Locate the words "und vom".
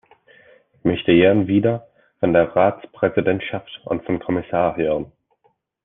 3.83-4.17